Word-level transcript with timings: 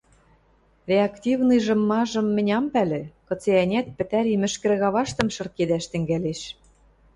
—Реактивныйжым-мажым 0.89 2.27
мӹнь 2.35 2.53
ам 2.57 2.65
пӓлӹ, 2.73 3.01
кыце-ӓнят, 3.27 3.87
пӹтӓри 3.97 4.33
мӹшкӹр 4.41 4.71
каваштым 4.83 5.27
шыркедӓш 5.35 5.85
тӹнгӓлеш 5.91 6.41